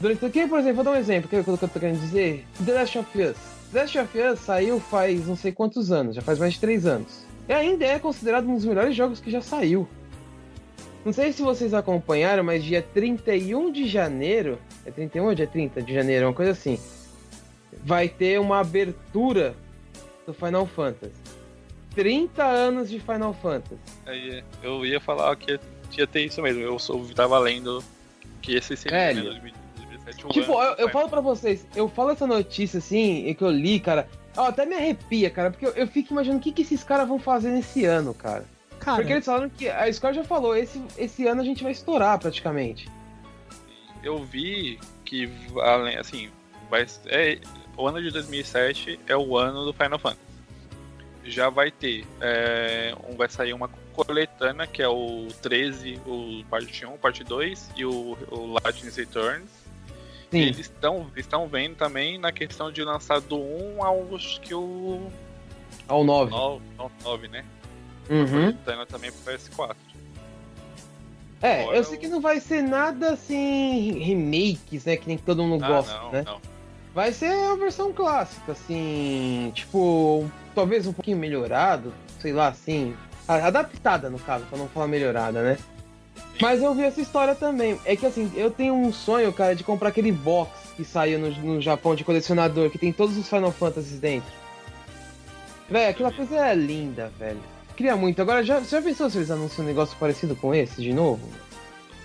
Durante... 0.00 0.28
Que, 0.30 0.46
por 0.46 0.58
exemplo, 0.58 0.76
vou 0.76 0.84
dar 0.84 0.90
um 0.92 0.96
exemplo, 1.00 1.28
que 1.28 1.36
é 1.36 1.40
o 1.40 1.44
que 1.44 1.50
eu 1.50 1.56
tô 1.58 1.68
querendo 1.68 2.00
dizer. 2.00 2.44
The 2.64 2.72
Last 2.72 2.98
of 2.98 3.22
Us. 3.22 3.36
The 3.72 3.80
Last 3.80 3.98
of 3.98 4.18
Us 4.18 4.40
saiu 4.40 4.78
faz 4.80 5.26
não 5.26 5.36
sei 5.36 5.52
quantos 5.52 5.90
anos, 5.90 6.14
já 6.16 6.22
faz 6.22 6.38
mais 6.38 6.54
de 6.54 6.60
3 6.60 6.86
anos. 6.86 7.24
E 7.48 7.52
ainda 7.52 7.84
é 7.84 7.98
considerado 7.98 8.48
um 8.48 8.54
dos 8.54 8.64
melhores 8.64 8.94
jogos 8.94 9.20
que 9.20 9.30
já 9.30 9.40
saiu. 9.40 9.88
Não 11.04 11.12
sei 11.12 11.32
se 11.32 11.40
vocês 11.40 11.72
acompanharam, 11.72 12.42
mas 12.42 12.64
dia 12.64 12.82
31 12.82 13.70
de 13.70 13.86
janeiro. 13.86 14.58
É 14.84 14.90
31 14.90 15.24
ou 15.26 15.34
dia 15.34 15.46
30 15.46 15.80
de 15.80 15.94
janeiro? 15.94 16.26
Uma 16.26 16.32
coisa 16.34 16.50
assim. 16.50 16.78
Vai 17.84 18.08
ter 18.08 18.40
uma 18.40 18.58
abertura 18.58 19.54
do 20.26 20.34
Final 20.34 20.66
Fantasy. 20.66 21.12
30 21.94 22.44
anos 22.44 22.90
de 22.90 22.98
Final 22.98 23.32
Fantasy. 23.34 23.80
Eu 24.62 24.84
ia 24.84 25.00
falar 25.00 25.34
que 25.36 25.58
ia 25.96 26.06
ter 26.06 26.24
isso 26.24 26.42
mesmo. 26.42 26.60
Eu 26.60 26.78
sou, 26.78 27.04
tava 27.14 27.38
lendo 27.38 27.82
que 28.42 28.56
esse 28.56 28.76
seria 28.76 28.98
É, 28.98 29.10
ele- 29.12 29.22
2017, 29.22 29.65
Tipo, 30.12 30.52
eu, 30.62 30.74
eu 30.74 30.88
falo 30.90 31.08
pra 31.08 31.20
vocês, 31.20 31.66
eu 31.74 31.88
falo 31.88 32.10
essa 32.10 32.26
notícia 32.26 32.78
assim, 32.78 33.26
e 33.26 33.34
que 33.34 33.42
eu 33.42 33.50
li, 33.50 33.80
cara. 33.80 34.08
ó, 34.36 34.46
até 34.46 34.64
me 34.64 34.74
arrepia, 34.74 35.30
cara, 35.30 35.50
porque 35.50 35.66
eu, 35.66 35.70
eu 35.70 35.86
fico 35.88 36.12
imaginando 36.12 36.38
o 36.38 36.42
que, 36.42 36.52
que 36.52 36.62
esses 36.62 36.84
caras 36.84 37.08
vão 37.08 37.18
fazer 37.18 37.50
nesse 37.50 37.84
ano, 37.84 38.14
cara. 38.14 38.44
Cara, 38.78 38.98
Porque 38.98 39.12
eles 39.14 39.24
falaram 39.24 39.48
que. 39.48 39.68
A 39.68 39.92
Square 39.92 40.14
já 40.14 40.24
falou, 40.24 40.56
esse, 40.56 40.80
esse 40.96 41.26
ano 41.26 41.40
a 41.40 41.44
gente 41.44 41.62
vai 41.62 41.72
estourar 41.72 42.18
praticamente. 42.18 42.88
eu 44.02 44.22
vi 44.22 44.78
que 45.04 45.28
além 45.60 45.96
assim 45.96 46.30
vai 46.70 46.86
é, 47.06 47.38
o 47.76 47.86
ano 47.86 48.00
de 48.02 48.10
2007 48.10 49.00
é 49.06 49.16
o 49.16 49.36
ano 49.36 49.64
do 49.64 49.72
Final 49.72 49.98
Fantasy 49.98 50.20
já 51.24 51.48
vai 51.48 51.70
ter 51.70 52.04
é, 52.20 52.94
um, 53.08 53.16
vai 53.16 53.28
sair 53.28 53.52
uma 53.52 53.68
coletânea 53.92 54.66
que 54.66 54.82
é 54.82 54.88
o 54.88 55.26
13 55.42 56.00
o 56.06 56.44
parte 56.48 56.86
1 56.86 56.98
parte 56.98 57.24
2 57.24 57.70
e 57.76 57.84
o, 57.84 58.16
o 58.30 58.52
Latin 58.52 58.88
Returns 58.90 59.65
Sim. 60.36 60.42
eles 60.42 60.58
estão 60.58 61.06
estão 61.16 61.46
vendo 61.48 61.74
também 61.76 62.18
na 62.18 62.30
questão 62.32 62.70
de 62.72 62.82
lançar 62.84 63.20
do 63.20 63.36
1 63.38 63.84
ao 63.84 64.04
que 64.42 64.54
o 64.54 65.10
Ao 65.88 66.04
9. 66.04 66.30
9, 66.30 66.62
9 67.04 67.28
né 67.28 67.44
Uhum. 68.08 68.52
também 68.86 69.10
pro 69.12 69.32
PS4 69.34 69.76
É, 71.42 71.64
Fora 71.64 71.76
eu 71.76 71.84
sei 71.84 71.96
o- 71.96 72.00
que 72.00 72.08
não 72.08 72.20
vai 72.20 72.40
ser 72.40 72.62
nada 72.62 73.12
assim. 73.12 73.98
remakes, 74.02 74.84
né? 74.86 74.96
Que 74.96 75.06
nem 75.06 75.18
todo 75.18 75.42
mundo 75.44 75.64
ah, 75.64 75.68
gosta, 75.68 75.94
não, 76.00 76.12
né? 76.12 76.22
não. 76.24 76.40
Vai 76.94 77.12
ser 77.12 77.30
a 77.30 77.54
versão 77.56 77.92
clássica, 77.92 78.52
assim. 78.52 79.52
Tipo, 79.54 80.30
talvez 80.54 80.86
um 80.86 80.92
pouquinho 80.94 81.18
melhorado, 81.18 81.92
sei 82.20 82.32
lá, 82.32 82.48
assim. 82.48 82.96
Adaptada, 83.28 84.08
no 84.08 84.18
caso, 84.18 84.46
pra 84.46 84.56
não 84.56 84.66
falar 84.68 84.86
melhorada, 84.86 85.42
né? 85.42 85.58
Mas 86.40 86.62
eu 86.62 86.74
vi 86.74 86.82
essa 86.82 87.00
história 87.00 87.34
também. 87.34 87.78
É 87.84 87.96
que 87.96 88.06
assim, 88.06 88.30
eu 88.34 88.50
tenho 88.50 88.74
um 88.74 88.92
sonho, 88.92 89.32
cara, 89.32 89.54
de 89.54 89.64
comprar 89.64 89.88
aquele 89.88 90.12
box 90.12 90.50
que 90.76 90.84
saiu 90.84 91.18
no, 91.18 91.30
no 91.30 91.60
Japão 91.60 91.94
de 91.94 92.04
colecionador, 92.04 92.70
que 92.70 92.78
tem 92.78 92.92
todos 92.92 93.16
os 93.16 93.28
Final 93.28 93.52
Fantasies 93.52 93.98
dentro. 93.98 94.32
Velho, 95.68 95.90
aquela 95.90 96.12
coisa 96.12 96.36
é 96.36 96.54
linda, 96.54 97.10
velho. 97.18 97.40
Queria 97.74 97.96
muito. 97.96 98.20
Agora, 98.22 98.44
já, 98.44 98.60
você 98.60 98.76
já 98.76 98.82
pensou 98.82 99.10
se 99.10 99.18
eles 99.18 99.30
anunciam 99.30 99.64
um 99.64 99.68
negócio 99.68 99.96
parecido 99.98 100.36
com 100.36 100.54
esse 100.54 100.82
de 100.82 100.92
novo? 100.92 101.28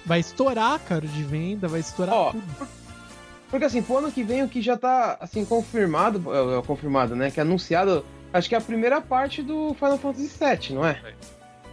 vai 0.06 0.20
estourar, 0.20 0.80
cara, 0.80 1.06
de 1.06 1.24
venda, 1.24 1.68
vai 1.68 1.80
estourar 1.80 2.16
Ó, 2.16 2.32
tudo. 2.32 2.68
Porque 3.50 3.66
assim, 3.66 3.82
pro 3.82 3.98
ano 3.98 4.12
que 4.12 4.24
vem 4.24 4.44
o 4.44 4.48
que 4.48 4.62
já 4.62 4.78
tá 4.78 5.18
assim 5.20 5.44
confirmado, 5.44 6.24
é, 6.34 6.60
é, 6.60 6.62
confirmado, 6.62 7.16
né? 7.16 7.30
Que 7.30 7.40
é 7.40 7.44
anunciado, 7.44 8.06
acho 8.34 8.48
que 8.48 8.56
é 8.56 8.58
a 8.58 8.62
primeira 8.62 9.02
parte 9.02 9.42
do 9.42 9.74
Final 9.74 9.98
Fantasy 9.98 10.30
VII, 10.30 10.76
não 10.76 10.86
é? 10.86 11.02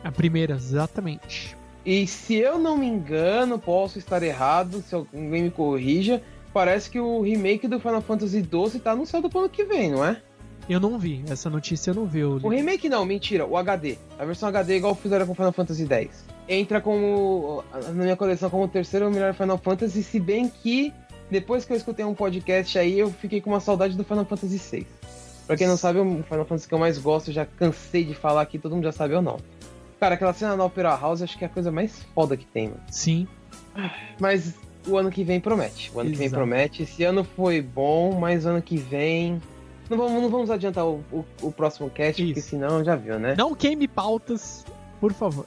A 0.02 0.10
primeira, 0.10 0.54
exatamente. 0.54 1.56
E 1.88 2.06
se 2.06 2.34
eu 2.34 2.58
não 2.58 2.76
me 2.76 2.86
engano, 2.86 3.58
posso 3.58 3.98
estar 3.98 4.22
errado, 4.22 4.82
se 4.82 4.94
alguém 4.94 5.44
me 5.44 5.50
corrija, 5.50 6.22
parece 6.52 6.90
que 6.90 7.00
o 7.00 7.22
remake 7.22 7.66
do 7.66 7.80
Final 7.80 8.02
Fantasy 8.02 8.40
XII 8.42 8.78
tá 8.78 8.90
anunciado 8.90 9.30
pro 9.30 9.38
ano 9.38 9.48
que 9.48 9.64
vem, 9.64 9.92
não 9.92 10.04
é? 10.04 10.20
Eu 10.68 10.78
não 10.80 10.98
vi, 10.98 11.24
essa 11.30 11.48
notícia 11.48 11.92
eu 11.92 11.94
não 11.94 12.04
vi. 12.04 12.18
Eu. 12.18 12.32
O 12.42 12.48
remake 12.50 12.90
não, 12.90 13.06
mentira, 13.06 13.46
o 13.46 13.56
HD. 13.56 13.96
A 14.18 14.26
versão 14.26 14.50
HD 14.50 14.74
é 14.74 14.76
igual 14.76 14.94
fizeram 14.94 15.26
com 15.26 15.34
Final 15.34 15.50
Fantasy 15.50 15.86
X. 15.86 16.26
Entra 16.46 16.78
como, 16.78 17.64
na 17.72 18.02
minha 18.02 18.16
coleção 18.16 18.50
como 18.50 18.64
o 18.64 18.68
terceiro 18.68 19.10
melhor 19.10 19.32
Final 19.32 19.56
Fantasy, 19.56 20.02
se 20.02 20.20
bem 20.20 20.46
que 20.46 20.92
depois 21.30 21.64
que 21.64 21.72
eu 21.72 21.76
escutei 21.78 22.04
um 22.04 22.14
podcast 22.14 22.78
aí, 22.78 22.98
eu 22.98 23.10
fiquei 23.10 23.40
com 23.40 23.48
uma 23.48 23.60
saudade 23.60 23.96
do 23.96 24.04
Final 24.04 24.26
Fantasy 24.26 24.58
VI. 24.58 24.86
Pra 25.46 25.56
quem 25.56 25.66
não 25.66 25.78
sabe, 25.78 26.00
o 26.00 26.22
Final 26.22 26.44
Fantasy 26.44 26.68
que 26.68 26.74
eu 26.74 26.78
mais 26.78 26.98
gosto, 26.98 27.30
eu 27.30 27.34
já 27.34 27.46
cansei 27.46 28.04
de 28.04 28.12
falar 28.12 28.42
aqui, 28.42 28.58
todo 28.58 28.74
mundo 28.74 28.84
já 28.84 28.92
sabe 28.92 29.14
ou 29.14 29.22
não. 29.22 29.38
Cara, 30.00 30.14
aquela 30.14 30.32
cena 30.32 30.56
na 30.56 30.64
Opera 30.64 30.96
House, 30.96 31.22
acho 31.22 31.36
que 31.36 31.44
é 31.44 31.46
a 31.46 31.50
coisa 31.50 31.72
mais 31.72 32.04
foda 32.14 32.36
que 32.36 32.46
tem, 32.46 32.68
mano. 32.68 32.80
Sim. 32.90 33.26
Mas 34.20 34.54
o 34.86 34.96
ano 34.96 35.10
que 35.10 35.24
vem 35.24 35.40
promete. 35.40 35.90
O 35.94 36.00
ano 36.00 36.10
que 36.10 36.16
vem 36.16 36.26
Exato. 36.26 36.40
promete. 36.40 36.82
Esse 36.84 37.04
ano 37.04 37.24
foi 37.24 37.60
bom, 37.60 38.18
mas 38.18 38.44
o 38.44 38.50
ano 38.50 38.62
que 38.62 38.76
vem. 38.76 39.40
Não 39.90 39.96
vamos, 39.96 40.22
não 40.22 40.28
vamos 40.28 40.50
adiantar 40.50 40.86
o, 40.86 41.02
o, 41.10 41.24
o 41.42 41.52
próximo 41.52 41.90
cast, 41.90 42.22
porque 42.22 42.38
Isso. 42.40 42.50
senão 42.50 42.84
já 42.84 42.94
viu, 42.94 43.18
né? 43.18 43.34
Não 43.36 43.54
queime 43.54 43.88
pautas, 43.88 44.64
por 45.00 45.12
favor. 45.12 45.46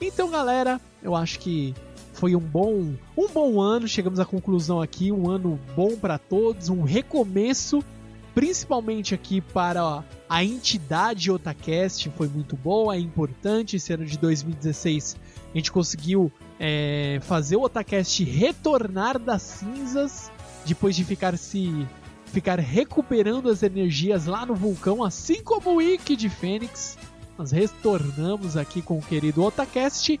Então, 0.00 0.30
galera, 0.30 0.80
eu 1.02 1.14
acho 1.14 1.38
que 1.38 1.74
foi 2.12 2.34
um 2.34 2.40
bom, 2.40 2.92
um 3.16 3.28
bom 3.28 3.60
ano. 3.60 3.86
Chegamos 3.86 4.18
à 4.18 4.24
conclusão 4.24 4.80
aqui, 4.80 5.12
um 5.12 5.30
ano 5.30 5.58
bom 5.76 5.96
para 5.96 6.18
todos, 6.18 6.68
um 6.68 6.82
recomeço, 6.82 7.84
principalmente 8.34 9.14
aqui 9.14 9.40
para 9.40 10.04
a 10.28 10.44
entidade 10.44 11.30
Otacast, 11.30 12.10
foi 12.10 12.28
muito 12.28 12.56
boa, 12.56 12.94
é 12.94 12.98
importante. 12.98 13.76
Esse 13.76 13.92
ano 13.92 14.04
de 14.04 14.18
2016 14.18 15.16
a 15.52 15.56
gente 15.56 15.70
conseguiu 15.70 16.32
é, 16.58 17.18
fazer 17.22 17.56
o 17.56 17.62
Otacast 17.62 18.24
retornar 18.24 19.18
das 19.18 19.42
cinzas 19.42 20.30
depois 20.64 20.96
de 20.96 21.04
ficar 21.04 21.36
se 21.36 21.86
ficar 22.26 22.58
recuperando 22.58 23.50
as 23.50 23.62
energias 23.62 24.24
lá 24.24 24.46
no 24.46 24.54
vulcão, 24.54 25.04
assim 25.04 25.42
como 25.42 25.72
o 25.72 25.74
Wiki 25.76 26.16
de 26.16 26.30
Fênix. 26.30 26.96
Nós 27.36 27.50
retornamos 27.50 28.56
aqui 28.56 28.80
com 28.80 28.98
o 28.98 29.02
querido 29.02 29.42
Otacast 29.42 30.18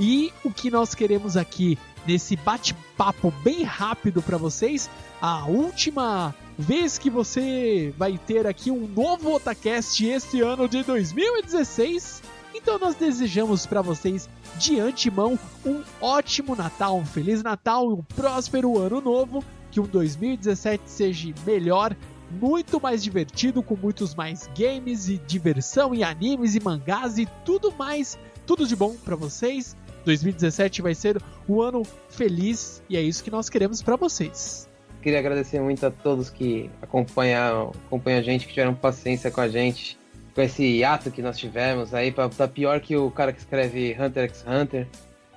e 0.00 0.32
o 0.42 0.50
que 0.50 0.70
nós 0.70 0.94
queremos 0.94 1.36
aqui 1.36 1.78
nesse 2.06 2.34
bate-papo 2.34 3.30
bem 3.44 3.62
rápido 3.62 4.22
para 4.22 4.38
vocês, 4.38 4.88
a 5.20 5.44
última 5.44 6.34
vez 6.58 6.96
que 6.96 7.10
você 7.10 7.92
vai 7.98 8.16
ter 8.16 8.46
aqui 8.46 8.70
um 8.70 8.88
novo 8.88 9.34
Otacast 9.34 10.02
esse 10.02 10.40
ano 10.40 10.66
de 10.66 10.82
2016. 10.82 12.22
Então 12.54 12.78
nós 12.78 12.94
desejamos 12.94 13.66
para 13.66 13.82
vocês 13.82 14.26
de 14.56 14.80
antemão 14.80 15.38
um 15.66 15.82
ótimo 16.00 16.56
Natal, 16.56 16.96
um 16.96 17.04
feliz 17.04 17.42
Natal 17.42 17.86
um 17.90 18.02
próspero 18.02 18.78
ano 18.78 19.02
novo, 19.02 19.44
que 19.70 19.80
um 19.80 19.86
2017 19.86 20.82
seja 20.86 21.34
melhor 21.46 21.94
muito 22.30 22.80
mais 22.80 23.02
divertido, 23.02 23.62
com 23.62 23.76
muitos 23.76 24.14
mais 24.14 24.48
games 24.56 25.08
e 25.08 25.18
diversão 25.18 25.94
e 25.94 26.02
animes 26.02 26.54
e 26.54 26.60
mangás 26.60 27.18
e 27.18 27.26
tudo 27.44 27.72
mais, 27.76 28.18
tudo 28.46 28.66
de 28.66 28.76
bom 28.76 28.94
pra 29.04 29.16
vocês. 29.16 29.76
2017 30.04 30.82
vai 30.82 30.94
ser 30.94 31.20
um 31.48 31.60
ano 31.60 31.82
feliz 32.08 32.82
e 32.88 32.96
é 32.96 33.00
isso 33.00 33.22
que 33.22 33.30
nós 33.30 33.48
queremos 33.48 33.82
pra 33.82 33.96
vocês. 33.96 34.68
Queria 35.02 35.18
agradecer 35.18 35.60
muito 35.60 35.86
a 35.86 35.90
todos 35.90 36.28
que 36.28 36.70
acompanham, 36.82 37.72
acompanham 37.86 38.20
a 38.20 38.22
gente, 38.22 38.46
que 38.46 38.52
tiveram 38.52 38.74
paciência 38.74 39.30
com 39.30 39.40
a 39.40 39.48
gente, 39.48 39.98
com 40.34 40.42
esse 40.42 40.62
hiato 40.62 41.10
que 41.10 41.22
nós 41.22 41.38
tivemos 41.38 41.94
aí, 41.94 42.12
pra, 42.12 42.28
tá 42.28 42.46
pior 42.46 42.80
que 42.80 42.96
o 42.96 43.10
cara 43.10 43.32
que 43.32 43.38
escreve 43.38 43.96
Hunter 43.98 44.24
x 44.24 44.44
Hunter. 44.46 44.86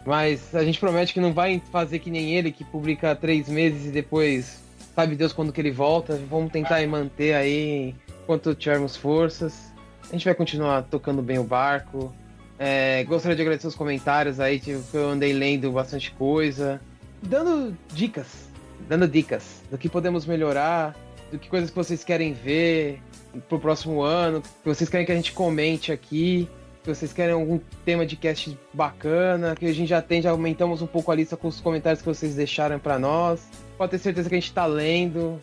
Mas 0.06 0.54
a 0.54 0.66
gente 0.66 0.80
promete 0.80 1.14
que 1.14 1.20
não 1.22 1.32
vai 1.32 1.62
fazer 1.72 2.00
que 2.00 2.12
nem 2.12 2.36
ele, 2.36 2.52
que 2.52 2.66
publica 2.66 3.16
três 3.16 3.48
meses 3.48 3.86
e 3.86 3.90
depois 3.90 4.62
sabe 4.94 5.16
Deus 5.16 5.32
quando 5.32 5.54
que 5.54 5.62
ele 5.62 5.72
volta. 5.72 6.20
Vamos 6.30 6.52
tentar 6.52 6.86
manter 6.88 7.34
aí 7.34 7.96
enquanto 8.22 8.54
tivermos 8.54 8.98
forças. 8.98 9.72
A 10.10 10.12
gente 10.12 10.26
vai 10.26 10.36
continuar 10.36 10.84
tocando 10.84 11.22
bem 11.22 11.40
o 11.40 11.44
barco. 11.44 12.14
É, 12.60 13.04
gostaria 13.06 13.36
de 13.36 13.42
agradecer 13.42 13.68
os 13.68 13.76
comentários 13.76 14.40
aí, 14.40 14.60
tipo, 14.60 14.82
que 14.84 14.98
eu 14.98 15.10
andei 15.10 15.34
lendo 15.34 15.72
bastante 15.72 16.12
coisa. 16.12 16.80
Dando 17.22 17.76
dicas, 17.94 18.50
dando 18.88 19.08
dicas 19.08 19.62
do 19.72 19.78
que 19.78 19.90
podemos 19.90 20.26
melhorar, 20.26 20.96
do 21.32 21.40
que 21.40 21.50
coisas 21.50 21.70
que 21.70 21.76
vocês 21.76 22.04
querem 22.04 22.34
ver 22.34 23.02
pro 23.50 23.60
próximo 23.60 24.02
ano, 24.02 24.42
que 24.42 24.66
vocês 24.66 24.90
querem 24.90 25.06
que 25.06 25.12
a 25.12 25.16
gente 25.16 25.32
comente 25.32 25.92
aqui. 25.92 26.48
que 26.84 26.94
vocês 26.94 27.14
querem 27.14 27.34
algum 27.34 27.60
tema 27.86 28.06
de 28.06 28.18
cast 28.18 28.58
bacana, 28.74 29.56
que 29.56 29.66
a 29.66 29.74
gente 29.74 29.88
já 29.88 30.02
tem, 30.02 30.22
já 30.22 30.32
aumentamos 30.32 30.82
um 30.82 30.88
pouco 30.88 31.12
a 31.12 31.16
lista 31.16 31.38
com 31.38 31.48
os 31.48 31.62
comentários 31.62 32.02
que 32.02 32.08
vocês 32.08 32.36
deixaram 32.36 32.78
para 32.78 33.00
nós. 33.00 33.48
Pode 33.78 33.92
ter 33.92 34.00
certeza 34.00 34.28
que 34.28 34.36
a 34.36 34.40
gente 34.40 34.52
tá 34.52 34.66
lendo. 34.66 35.40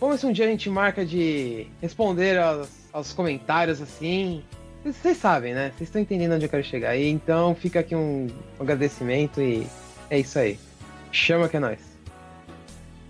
Vamos 0.00 0.16
ver 0.16 0.20
se 0.20 0.26
um 0.26 0.32
dia 0.32 0.46
a 0.46 0.48
gente 0.48 0.68
marca 0.68 1.06
de 1.06 1.68
responder 1.80 2.38
aos, 2.38 2.68
aos 2.92 3.12
comentários 3.12 3.80
assim. 3.80 4.42
Vocês 4.84 5.18
sabem, 5.18 5.54
né? 5.54 5.72
Vocês 5.76 5.88
estão 5.88 6.00
entendendo 6.00 6.32
onde 6.32 6.46
eu 6.46 6.48
quero 6.48 6.64
chegar. 6.64 6.96
E 6.96 7.08
então 7.08 7.54
fica 7.54 7.80
aqui 7.80 7.94
um 7.94 8.28
agradecimento 8.58 9.40
e 9.40 9.66
é 10.08 10.18
isso 10.18 10.38
aí. 10.38 10.58
Chama 11.12 11.48
que 11.48 11.56
é 11.56 11.60
nóis. 11.60 11.80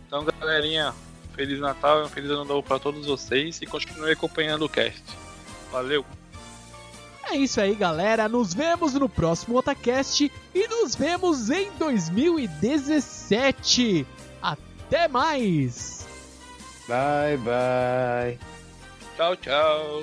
Então, 0.07 0.25
galerinha, 0.25 0.93
Feliz 1.35 1.61
Natal 1.61 2.01
e 2.01 2.05
um 2.05 2.09
Feliz 2.09 2.31
Ano 2.31 2.45
Novo 2.45 2.63
para 2.63 2.79
todos 2.79 3.07
vocês 3.07 3.63
e 3.63 3.67
continue 3.67 4.13
acompanhando 4.13 4.65
o 4.65 4.69
cast. 4.69 5.03
Valeu! 5.71 6.05
É 7.31 7.37
isso 7.37 7.61
aí, 7.61 7.77
galera. 7.77 8.29
Nos 8.29 8.53
vemos 8.53 8.95
no 8.95 9.09
próximo 9.09 9.57
Otacast 9.57 10.33
e 10.53 10.67
nos 10.67 10.97
vemos 10.97 11.49
em 11.49 11.71
2017. 11.79 14.05
Até 14.43 15.07
mais! 15.07 16.05
Bye, 16.89 17.37
bye. 17.37 18.37
Tchau, 19.17 19.37
tchau. 19.37 20.03